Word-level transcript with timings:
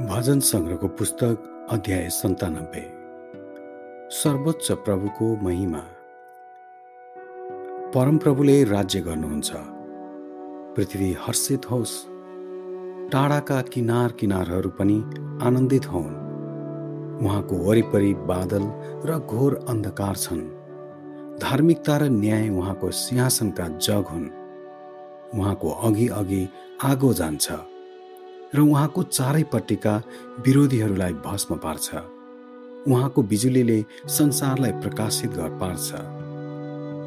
भजन 0.00 0.40
सङ्ग्रहको 0.40 0.88
पुस्तक 0.88 1.66
अध्याय 1.70 2.08
सन्तानब्बे। 2.08 2.92
सर्वोच्च 4.10 4.72
प्रभुको 4.72 5.36
महिमा। 5.36 5.78
परमप्रभुले 7.90 8.64
राज्य 8.64 9.00
गर्नुहुन्छ। 9.00 9.52
पृथ्वी 10.76 11.16
हर्षित 11.20 11.70
होस्। 11.70 12.06
टाढाका 13.12 13.62
किनार 13.62 14.12
किनारहरू 14.12 14.70
पनि 14.70 15.04
आनन्दित 15.42 15.86
हौन्। 15.86 16.16
उहाँको 17.26 17.56
वरिपरि 17.56 18.14
बादल 18.14 18.62
र 19.10 19.18
घोर 19.18 19.64
अन्धकार 19.68 20.16
छन्। 20.16 20.48
धार्मिकता 21.38 21.96
र 21.96 22.02
न्याय 22.02 22.48
उहाँको 22.48 22.90
सिंहासनका 22.90 23.68
जग 23.68 24.04
हुन्। 24.10 24.28
उहाँको 25.40 25.70
अघि 25.70 26.08
अघि 26.08 26.48
आगो 26.82 27.12
जान्छ। 27.12 27.52
र 28.54 28.60
उहाँको 28.60 29.02
चारैपट्टिका 29.02 30.02
विरोधीहरूलाई 30.46 31.12
भस्म 31.12 31.56
पार्छ। 31.56 31.94
उहाँको 32.88 33.22
बिजुलीले 33.22 33.84
संसारलाई 34.08 34.72
प्रकाशित 34.72 35.30
घर 35.30 35.48
पार्छ। 35.48 35.92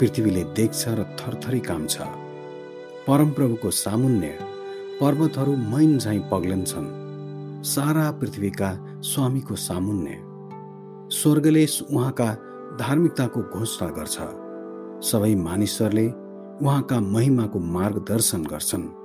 पृथ्वीले 0.00 0.44
देख्छ 0.44 0.88
र 0.88 1.04
थरथरी 1.20 1.60
काम्छ। 1.60 1.98
परमप्रभुको 3.06 3.70
सामुन्य 3.70 4.38
पर्वतहरू 5.00 5.56
मैन 5.56 5.98
झैँ 5.98 6.28
पग्लन्छन्। 6.32 6.88
सारा 7.64 8.10
पृथ्वीका 8.10 9.00
स्वामीको 9.00 9.56
सामुन्य 9.56 10.20
स्वर्गले 11.16 11.66
उहाँका 11.92 12.34
धार्मिकताको 12.80 13.42
घोषणा 13.42 13.88
गर्छ। 13.88 14.16
सबै 15.06 15.34
मानिसहरूले 15.34 16.06
उहाँका 16.64 17.00
महिमाको 17.00 17.58
मार्गदर्शन 17.58 18.42
गर्छन्। 18.44 19.03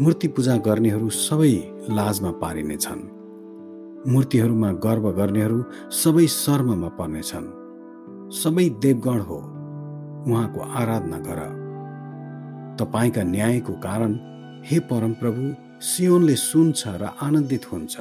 मूर्ति 0.00 0.28
पूजा 0.28 0.56
गर्नेहरू 0.56 1.08
सबै 1.08 1.54
लाजमा 1.90 2.30
पारिनेछन् 2.30 3.00
मूर्तिहरूमा 4.08 4.72
गर्व 4.72 5.10
गर्नेहरू 5.12 5.64
सबै 5.90 6.26
शर्ममा 6.26 6.88
पर्नेछन्। 6.88 7.46
सबै 8.32 8.68
देवगण 8.68 9.18
हो। 9.20 9.38
उहाँको 10.28 10.60
आराधना 10.60 11.18
गर। 11.18 11.40
तपाईँका 12.80 13.22
न्यायको 13.22 13.72
कारण 13.72 14.12
हे 14.64 14.78
परमप्रभु 14.80 15.42
सियोनले 15.80 16.36
सुन्छ 16.36 16.82
र 16.88 17.10
आनन्दित 17.22 17.72
हुन्छ 17.72 17.96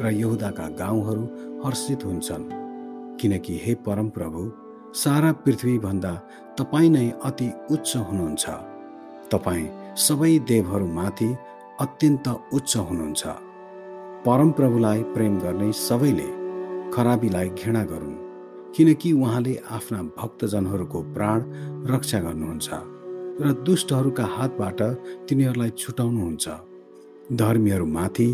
र 0.00 0.10
यहुदाका 0.12 0.68
गाउँहरू 0.68 1.24
हर्षित 1.64 2.04
हुन्छन्। 2.04 2.44
किनकि 3.20 3.60
हे 3.64 3.74
परमप्रभु 3.74 4.52
सारा 4.94 5.32
पृथ्वीभन्दा 5.32 6.12
तपाईँ 6.58 6.90
नै 6.90 7.10
अति 7.24 7.48
उच्च 7.70 7.96
हुनुहुन्छ। 7.96 8.44
तपाईँ 9.32 9.83
सबै 9.96 10.38
देवहरूमाथि 10.38 11.26
अत्यन्त 11.80 12.26
उच्च 12.52 12.76
हुनुहुन्छ। 12.76 13.22
परमप्रभुलाई 14.26 15.02
प्रेम 15.14 15.38
गर्ने 15.38 15.70
सबैले 15.72 16.28
खराबीलाई 16.90 17.48
घृणा 17.48 17.82
गरून् 17.84 18.18
किनकि 18.74 19.12
उहाँले 19.12 19.54
आफ्ना 19.70 20.02
भक्तजनहरूको 20.18 21.02
प्राण 21.14 21.38
रक्षा 21.92 22.18
गर्नुहुन्छ 22.18 22.68
र 23.40 23.52
दुष्टहरूका 23.66 24.26
हातबाट 24.26 24.82
तिनीहरूलाई 25.28 25.70
छुटाउनुहुन्छ। 25.78 26.46
धर्मीहरूमाथि 27.32 28.28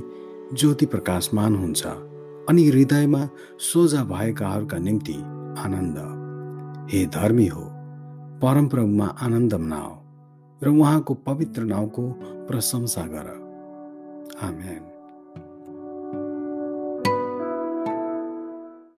ज्योति 0.52 0.86
प्रकाशमान 0.86 1.54
हुन्छ 1.56 1.82
अनि 2.48 2.68
हृदयमा 2.68 3.22
सोझा 3.60 4.02
भएकाहरूका 4.04 4.78
निम्ति 4.78 5.16
आनन्द। 5.64 5.98
हे 6.92 7.06
धर्मी 7.06 7.46
हो 7.46 7.64
परमप्रभुमा 8.42 9.06
आनन्द 9.22 9.54
मनाओ। 9.54 9.99
र 10.62 10.68
उहाँको 10.68 11.14
पवित्र 11.14 11.62
नाउँको 11.62 12.02
प्रशंसा 12.20 13.02
गर। 13.02 13.28
आमेन। 14.42 14.89